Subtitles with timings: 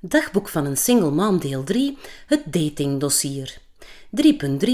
[0.00, 3.58] Dagboek van een single mom deel 3, het datingdossier.
[4.22, 4.68] 3.3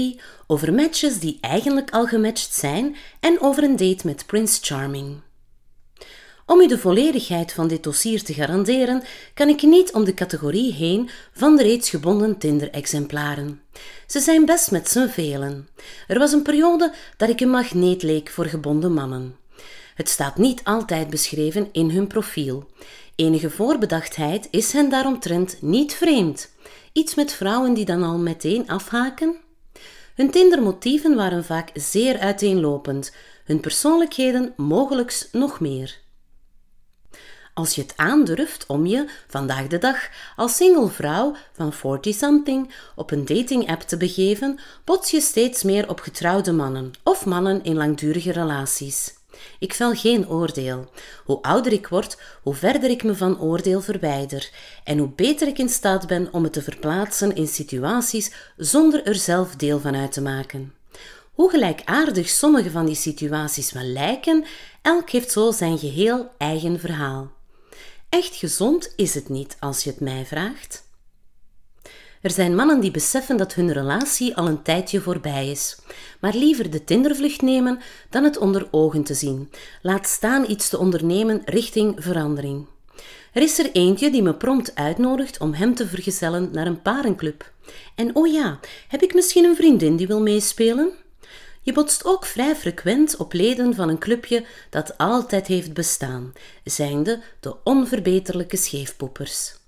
[0.47, 5.21] over matches die eigenlijk al gematcht zijn en over een date met Prince Charming.
[6.45, 9.03] Om u de volledigheid van dit dossier te garanderen,
[9.33, 13.61] kan ik niet om de categorie heen van de reeds gebonden Tinder-exemplaren.
[14.07, 15.67] Ze zijn best met z'n velen.
[16.07, 19.35] Er was een periode dat ik een magneet leek voor gebonden mannen.
[19.95, 22.67] Het staat niet altijd beschreven in hun profiel.
[23.15, 26.51] Enige voorbedachtheid is hen daaromtrent niet vreemd.
[26.93, 29.35] Iets met vrouwen die dan al meteen afhaken?
[30.15, 33.13] Hun Tindermotieven waren vaak zeer uiteenlopend,
[33.45, 36.03] hun persoonlijkheden mogelijks nog meer.
[37.53, 43.11] Als je het aandurft om je, vandaag de dag, als single vrouw van 40-something op
[43.11, 48.31] een dating-app te begeven, bots je steeds meer op getrouwde mannen of mannen in langdurige
[48.31, 49.13] relaties.
[49.59, 50.89] Ik vel geen oordeel.
[51.25, 54.49] Hoe ouder ik word, hoe verder ik me van oordeel verwijder
[54.83, 59.15] en hoe beter ik in staat ben om het te verplaatsen in situaties zonder er
[59.15, 60.73] zelf deel van uit te maken.
[61.33, 64.45] Hoe gelijkaardig sommige van die situaties wel lijken,
[64.81, 67.31] elk heeft zo zijn geheel eigen verhaal.
[68.09, 70.84] Echt gezond is het niet als je het mij vraagt.
[72.25, 75.77] Er zijn mannen die beseffen dat hun relatie al een tijdje voorbij is,
[76.19, 79.51] maar liever de Tindervlucht nemen dan het onder ogen te zien.
[79.81, 82.65] Laat staan iets te ondernemen richting verandering.
[83.33, 87.51] Er is er eentje die me prompt uitnodigt om hem te vergezellen naar een parenclub.
[87.95, 90.91] En oh ja, heb ik misschien een vriendin die wil meespelen?
[91.61, 97.21] Je botst ook vrij frequent op leden van een clubje dat altijd heeft bestaan, zijnde
[97.39, 99.63] de onverbeterlijke scheefpoepers.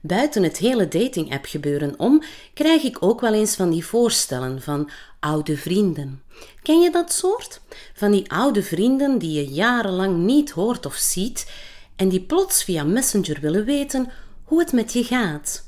[0.00, 2.22] Buiten het hele dating-app gebeuren om,
[2.54, 6.22] krijg ik ook wel eens van die voorstellen van oude vrienden.
[6.62, 7.60] Ken je dat soort?
[7.94, 11.50] Van die oude vrienden die je jarenlang niet hoort of ziet
[11.96, 14.10] en die plots via Messenger willen weten
[14.44, 15.66] hoe het met je gaat.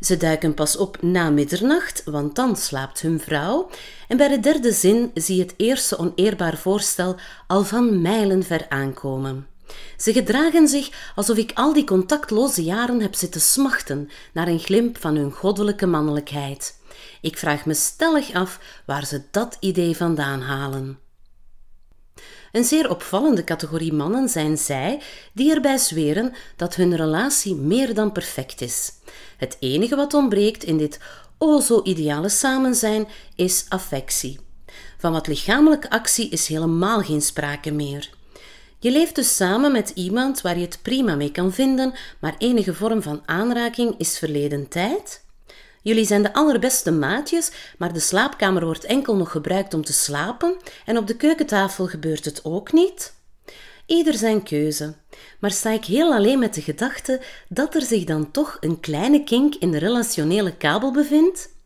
[0.00, 3.70] Ze duiken pas op na middernacht, want dan slaapt hun vrouw,
[4.08, 7.16] en bij de derde zin zie je het eerste oneerbaar voorstel
[7.46, 9.46] al van mijlen ver aankomen.
[9.96, 15.00] Ze gedragen zich alsof ik al die contactloze jaren heb zitten smachten naar een glimp
[15.00, 16.76] van hun goddelijke mannelijkheid.
[17.20, 20.98] Ik vraag me stellig af waar ze dat idee vandaan halen.
[22.52, 25.02] Een zeer opvallende categorie mannen zijn zij
[25.32, 28.92] die erbij zweren dat hun relatie meer dan perfect is.
[29.36, 30.98] Het enige wat ontbreekt in dit
[31.38, 34.40] o zo ideale samenzijn is affectie.
[34.98, 38.16] Van wat lichamelijke actie is helemaal geen sprake meer.
[38.80, 42.74] Je leeft dus samen met iemand waar je het prima mee kan vinden, maar enige
[42.74, 45.24] vorm van aanraking is verleden tijd.
[45.82, 50.56] Jullie zijn de allerbeste maatjes, maar de slaapkamer wordt enkel nog gebruikt om te slapen
[50.84, 53.14] en op de keukentafel gebeurt het ook niet.
[53.86, 54.94] Ieder zijn keuze,
[55.40, 59.24] maar sta ik heel alleen met de gedachte dat er zich dan toch een kleine
[59.24, 61.56] kink in de relationele kabel bevindt?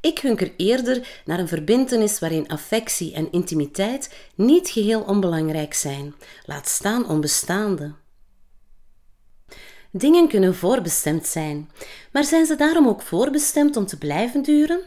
[0.00, 6.68] Ik hunker eerder naar een verbintenis waarin affectie en intimiteit niet geheel onbelangrijk zijn, laat
[6.68, 7.94] staan onbestaande.
[9.90, 11.70] Dingen kunnen voorbestemd zijn,
[12.12, 14.80] maar zijn ze daarom ook voorbestemd om te blijven duren?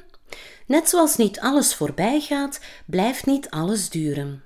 [0.68, 4.44] Net zoals niet alles voorbij gaat, blijft niet alles duren.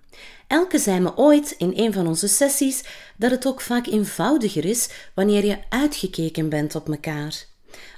[0.48, 2.84] Elke zei me ooit in een van onze sessies
[3.18, 7.46] dat het ook vaak eenvoudiger is wanneer je uitgekeken bent op elkaar.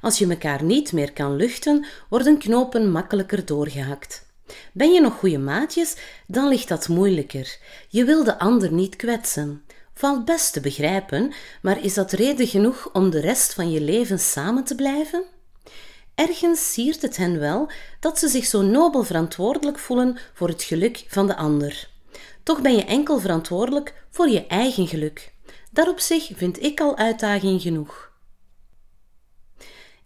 [0.01, 4.27] Als je elkaar niet meer kan luchten, worden knopen makkelijker doorgehakt.
[4.73, 5.95] Ben je nog goede maatjes,
[6.27, 7.57] dan ligt dat moeilijker.
[7.89, 9.63] Je wil de ander niet kwetsen.
[9.93, 14.19] Valt best te begrijpen, maar is dat reden genoeg om de rest van je leven
[14.19, 15.23] samen te blijven?
[16.15, 17.69] Ergens siert het hen wel
[17.99, 21.89] dat ze zich zo nobel verantwoordelijk voelen voor het geluk van de ander.
[22.43, 25.33] Toch ben je enkel verantwoordelijk voor je eigen geluk.
[25.71, 28.08] Daarop zich vind ik al uitdaging genoeg.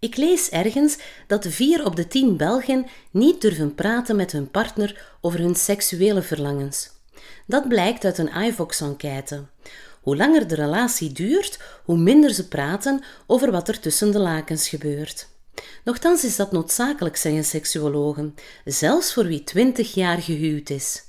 [0.03, 0.97] Ik lees ergens
[1.27, 6.21] dat vier op de tien Belgen niet durven praten met hun partner over hun seksuele
[6.21, 6.89] verlangens.
[7.47, 9.45] Dat blijkt uit een iVox-enquête.
[10.01, 14.69] Hoe langer de relatie duurt, hoe minder ze praten over wat er tussen de lakens
[14.69, 15.27] gebeurt.
[15.83, 18.35] Nochtans is dat noodzakelijk, zeggen seksuologen,
[18.65, 21.03] zelfs voor wie twintig jaar gehuwd is.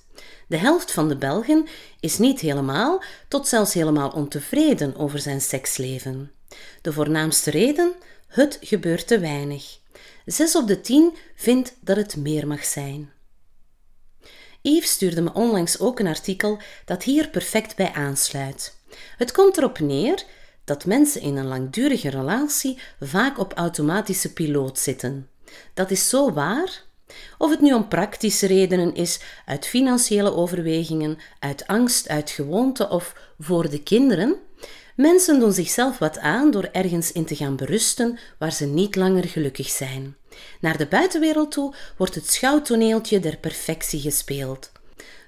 [0.48, 1.66] De helft van de Belgen
[2.00, 6.32] is niet helemaal tot zelfs helemaal ontevreden over zijn seksleven.
[6.82, 7.92] De voornaamste reden?
[8.34, 9.78] Het gebeurt te weinig.
[10.24, 13.12] Zes op de tien vindt dat het meer mag zijn.
[14.62, 18.76] Yves stuurde me onlangs ook een artikel dat hier perfect bij aansluit.
[19.16, 20.24] Het komt erop neer
[20.64, 25.28] dat mensen in een langdurige relatie vaak op automatische piloot zitten.
[25.74, 26.82] Dat is zo waar.
[27.38, 33.14] Of het nu om praktische redenen is, uit financiële overwegingen, uit angst, uit gewoonte of
[33.38, 34.36] voor de kinderen,
[34.94, 39.24] Mensen doen zichzelf wat aan door ergens in te gaan berusten waar ze niet langer
[39.24, 40.16] gelukkig zijn.
[40.60, 44.72] Naar de buitenwereld toe wordt het schouwtoneeltje der perfectie gespeeld.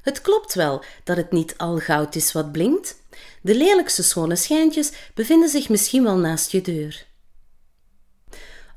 [0.03, 3.03] Het klopt wel dat het niet al goud is wat blinkt.
[3.43, 7.07] De lelijkste schone schijntjes bevinden zich misschien wel naast je deur.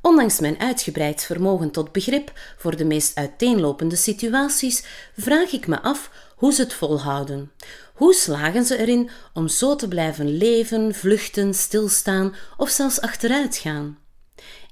[0.01, 4.83] Ondanks mijn uitgebreid vermogen tot begrip voor de meest uiteenlopende situaties,
[5.17, 7.51] vraag ik me af hoe ze het volhouden.
[7.99, 13.97] Hoe slagen ze erin om zo te blijven leven, vluchten, stilstaan of zelfs achteruit gaan?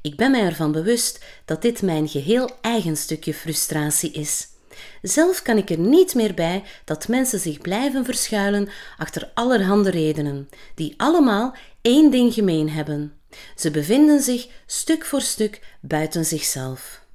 [0.01, 4.47] Ik ben mij ervan bewust dat dit mijn geheel eigen stukje frustratie is.
[5.01, 10.49] Zelf kan ik er niet meer bij dat mensen zich blijven verschuilen achter allerhande redenen,
[10.75, 13.13] die allemaal één ding gemeen hebben:
[13.55, 17.05] ze bevinden zich stuk voor stuk buiten zichzelf.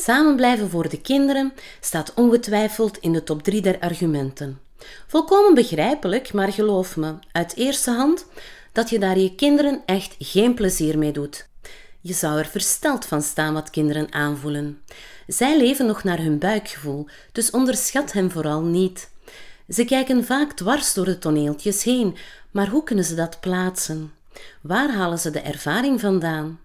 [0.00, 4.60] Samen blijven voor de kinderen staat ongetwijfeld in de top 3 der argumenten.
[5.06, 8.26] Volkomen begrijpelijk, maar geloof me, uit eerste hand,
[8.72, 11.48] dat je daar je kinderen echt geen plezier mee doet.
[12.00, 14.82] Je zou er versteld van staan wat kinderen aanvoelen.
[15.26, 19.10] Zij leven nog naar hun buikgevoel, dus onderschat hen vooral niet.
[19.68, 22.16] Ze kijken vaak dwars door de toneeltjes heen,
[22.50, 24.12] maar hoe kunnen ze dat plaatsen?
[24.60, 26.58] Waar halen ze de ervaring vandaan?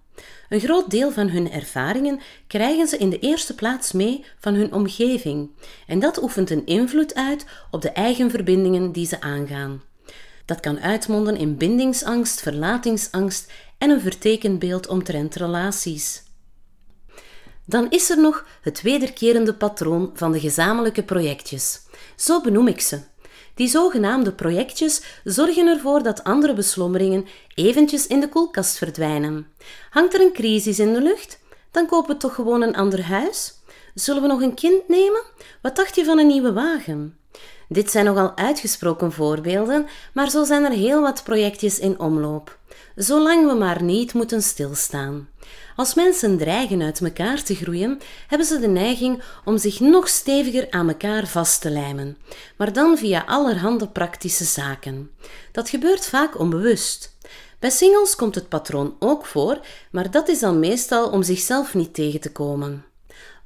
[0.53, 4.73] Een groot deel van hun ervaringen krijgen ze in de eerste plaats mee van hun
[4.73, 5.49] omgeving,
[5.87, 9.83] en dat oefent een invloed uit op de eigen verbindingen die ze aangaan.
[10.45, 16.23] Dat kan uitmonden in bindingsangst, verlatingsangst en een vertekend beeld omtrent relaties.
[17.65, 21.79] Dan is er nog het wederkerende patroon van de gezamenlijke projectjes.
[22.15, 22.99] Zo benoem ik ze.
[23.55, 29.47] Die zogenaamde projectjes zorgen ervoor dat andere beslommeringen eventjes in de koelkast verdwijnen.
[29.89, 31.39] Hangt er een crisis in de lucht?
[31.71, 33.53] Dan kopen we toch gewoon een ander huis?
[33.93, 35.23] Zullen we nog een kind nemen?
[35.61, 37.17] Wat dacht je van een nieuwe wagen?
[37.67, 42.57] Dit zijn nogal uitgesproken voorbeelden, maar zo zijn er heel wat projectjes in omloop.
[42.95, 45.29] Zolang we maar niet moeten stilstaan.
[45.75, 50.67] Als mensen dreigen uit elkaar te groeien, hebben ze de neiging om zich nog steviger
[50.69, 52.17] aan elkaar vast te lijmen,
[52.57, 55.11] maar dan via allerhande praktische zaken.
[55.51, 57.17] Dat gebeurt vaak onbewust.
[57.59, 59.59] Bij singles komt het patroon ook voor,
[59.91, 62.85] maar dat is dan meestal om zichzelf niet tegen te komen.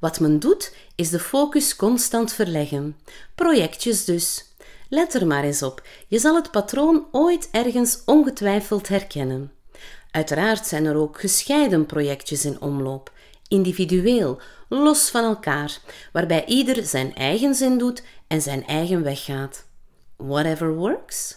[0.00, 2.96] Wat men doet, is de focus constant verleggen.
[3.34, 4.47] Projectjes dus.
[4.88, 9.52] Let er maar eens op, je zal het patroon ooit ergens ongetwijfeld herkennen.
[10.10, 13.12] Uiteraard zijn er ook gescheiden projectjes in omloop,
[13.48, 15.78] individueel, los van elkaar,
[16.12, 19.66] waarbij ieder zijn eigen zin doet en zijn eigen weg gaat.
[20.16, 21.36] Whatever works.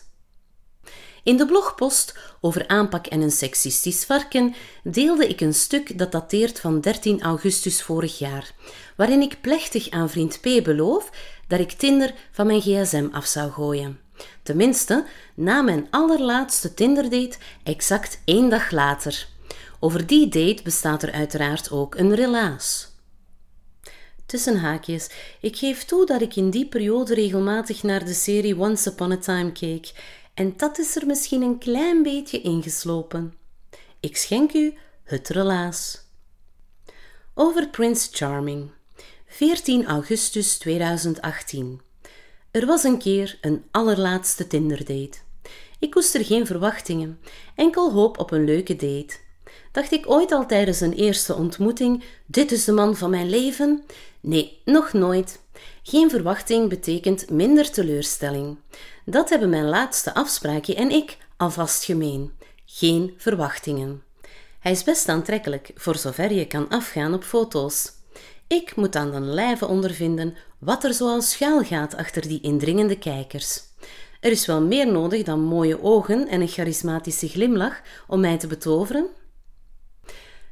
[1.24, 6.60] In de blogpost over aanpak en een seksistisch varken deelde ik een stuk dat dateert
[6.60, 8.52] van 13 augustus vorig jaar,
[8.96, 11.10] waarin ik plechtig aan vriend P beloof
[11.52, 14.00] dat ik Tinder van mijn gsm af zou gooien.
[14.44, 15.06] Tenminste,
[15.36, 19.28] na mijn allerlaatste Tinder-date exact één dag later.
[19.80, 22.90] Over die date bestaat er uiteraard ook een relaas.
[24.26, 25.10] Tussen haakjes,
[25.42, 29.18] ik geef toe dat ik in die periode regelmatig naar de serie Once Upon a
[29.18, 29.92] Time keek,
[30.34, 33.34] en dat is er misschien een klein beetje ingeslopen.
[34.00, 36.02] Ik schenk u het relaas.
[37.34, 38.72] Over Prince Charming.
[39.34, 41.82] 14 augustus 2018.
[42.52, 45.18] Er was een keer een allerlaatste Tinder-date.
[45.80, 47.20] Ik koester geen verwachtingen,
[47.56, 49.16] enkel hoop op een leuke date.
[49.72, 53.84] Dacht ik ooit al tijdens een eerste ontmoeting: dit is de man van mijn leven?
[54.20, 55.42] Nee, nog nooit.
[55.84, 58.58] Geen verwachting betekent minder teleurstelling.
[59.06, 62.32] Dat hebben mijn laatste afspraakje en ik alvast gemeen.
[62.66, 64.04] Geen verwachtingen.
[64.60, 68.00] Hij is best aantrekkelijk, voor zover je kan afgaan op foto's.
[68.52, 73.60] Ik moet aan de lijve ondervinden wat er zoal schuil gaat achter die indringende kijkers.
[74.20, 78.48] Er is wel meer nodig dan mooie ogen en een charismatische glimlach om mij te
[78.48, 79.08] betoveren.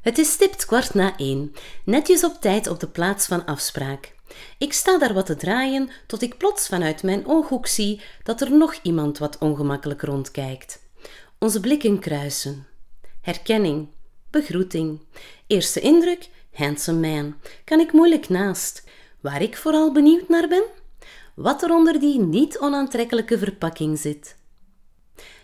[0.00, 1.52] Het is stipt kwart na één,
[1.84, 4.14] netjes op tijd op de plaats van afspraak.
[4.58, 8.52] Ik sta daar wat te draaien tot ik plots vanuit mijn ooghoek zie dat er
[8.52, 10.82] nog iemand wat ongemakkelijk rondkijkt.
[11.38, 12.66] Onze blikken kruisen.
[13.20, 13.88] Herkenning,
[14.30, 15.00] begroeting,
[15.46, 18.84] eerste indruk handsome man, kan ik moeilijk naast.
[19.20, 20.64] Waar ik vooral benieuwd naar ben?
[21.34, 24.36] Wat er onder die niet onaantrekkelijke verpakking zit.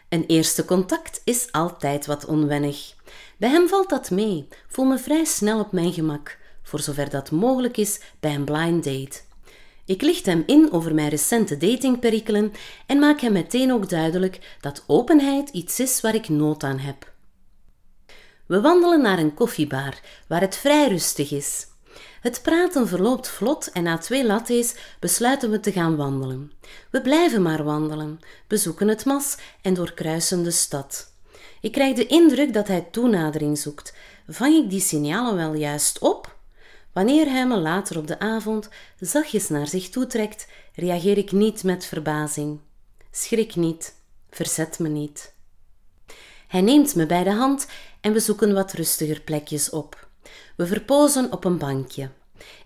[0.09, 2.95] Een eerste contact is altijd wat onwennig.
[3.37, 7.31] Bij hem valt dat mee, voel me vrij snel op mijn gemak, voor zover dat
[7.31, 9.21] mogelijk is bij een blind date.
[9.85, 12.53] Ik licht hem in over mijn recente datingperikelen
[12.87, 17.15] en maak hem meteen ook duidelijk dat openheid iets is waar ik nood aan heb.
[18.47, 21.67] We wandelen naar een koffiebar waar het vrij rustig is.
[22.21, 26.53] Het praten verloopt vlot en na twee lattes besluiten we te gaan wandelen.
[26.91, 31.13] We blijven maar wandelen, bezoeken het mas en doorkruisen de stad.
[31.61, 33.95] Ik krijg de indruk dat hij toenadering zoekt.
[34.29, 36.37] Vang ik die signalen wel juist op?
[36.93, 38.69] Wanneer hij me later op de avond
[39.01, 42.61] zachtjes naar zich toetrekt, reageer ik niet met verbazing.
[43.11, 43.95] Schrik niet,
[44.31, 45.35] verzet me niet.
[46.49, 47.67] Hij neemt me bij de hand
[48.07, 50.09] en we zoeken wat rustiger plekjes op.
[50.57, 52.11] We verpozen op een bankje.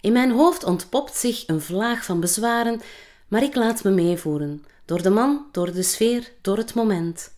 [0.00, 2.80] In mijn hoofd ontpopt zich een vlaag van bezwaren,
[3.28, 7.32] maar ik laat me meevoeren, door de man, door de sfeer, door het moment.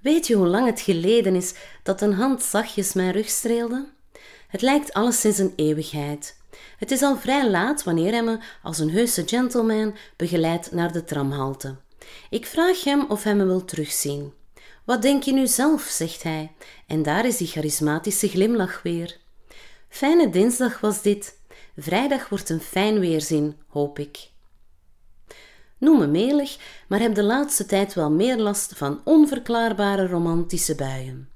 [0.00, 3.88] Weet je hoe lang het geleden is dat een hand zachtjes mijn rug streelde?
[4.48, 6.36] Het lijkt alleszins een eeuwigheid.
[6.78, 11.04] Het is al vrij laat wanneer hij me als een heuse gentleman begeleidt naar de
[11.04, 11.76] tramhalte.
[12.30, 14.37] Ik vraag hem of hij me wil terugzien.
[14.88, 16.52] Wat denk je nu zelf, zegt hij,
[16.86, 19.16] en daar is die charismatische glimlach weer.
[19.88, 21.38] Fijne dinsdag was dit.
[21.76, 24.30] Vrijdag wordt een fijn weerzin, hoop ik.
[25.78, 31.28] Noem me melig, maar heb de laatste tijd wel meer last van onverklaarbare romantische buien.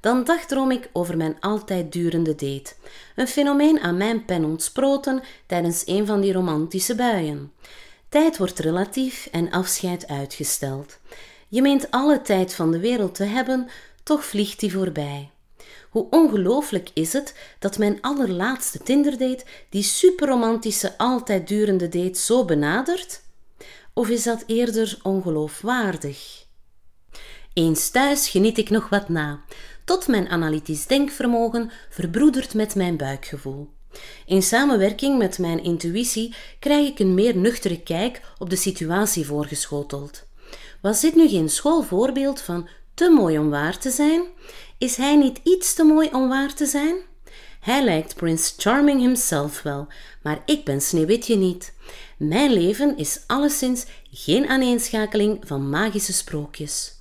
[0.00, 2.74] Dan dagdroom ik over mijn altijd durende date,
[3.16, 7.52] een fenomeen aan mijn pen ontsproten tijdens een van die romantische buien.
[8.08, 10.98] Tijd wordt relatief en afscheid uitgesteld.
[11.48, 13.68] Je meent alle tijd van de wereld te hebben,
[14.02, 15.30] toch vliegt die voorbij.
[15.90, 23.22] Hoe ongelooflijk is het dat mijn allerlaatste Tinderdate die superromantische, altijd durende date zo benadert?
[23.92, 26.44] Of is dat eerder ongeloofwaardig?
[27.52, 29.40] Eens thuis geniet ik nog wat na,
[29.84, 33.68] tot mijn analytisch denkvermogen verbroedert met mijn buikgevoel.
[34.26, 40.26] In samenwerking met mijn intuïtie krijg ik een meer nuchtere kijk op de situatie voorgeschoteld.
[40.80, 44.22] Was dit nu geen schoolvoorbeeld van te mooi om waar te zijn?
[44.78, 46.96] Is hij niet iets te mooi om waar te zijn?
[47.60, 49.88] Hij lijkt Prince Charming himself wel,
[50.22, 51.74] maar ik ben Sneeuwwitje niet.
[52.18, 56.94] Mijn leven is alleszins geen aaneenschakeling van magische sprookjes.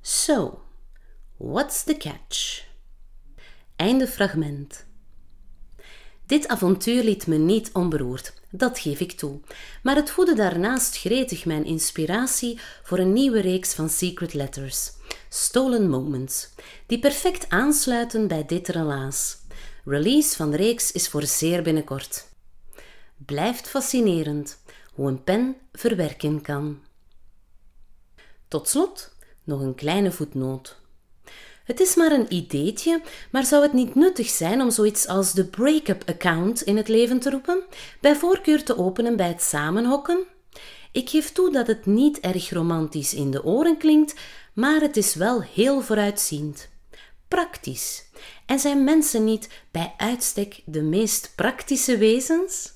[0.00, 0.62] So,
[1.36, 2.64] what's the catch?
[3.76, 4.86] Einde fragment.
[6.26, 9.40] Dit avontuur liet me niet onberoerd, dat geef ik toe,
[9.82, 14.92] maar het voedde daarnaast gretig mijn inspiratie voor een nieuwe reeks van Secret Letters,
[15.28, 16.48] Stolen Moments,
[16.86, 19.38] die perfect aansluiten bij dit relaas.
[19.84, 22.28] Release van de reeks is voor zeer binnenkort.
[23.16, 24.58] Blijft fascinerend
[24.92, 26.80] hoe een pen verwerken kan.
[28.48, 29.14] Tot slot
[29.44, 30.76] nog een kleine voetnoot.
[31.66, 35.44] Het is maar een ideetje, maar zou het niet nuttig zijn om zoiets als de
[35.44, 37.62] break-up account in het leven te roepen,
[38.00, 40.24] bij voorkeur te openen bij het samenhokken?
[40.92, 44.14] Ik geef toe dat het niet erg romantisch in de oren klinkt,
[44.52, 46.68] maar het is wel heel vooruitziend.
[47.28, 48.04] Praktisch.
[48.46, 52.75] En zijn mensen niet bij uitstek de meest praktische wezens?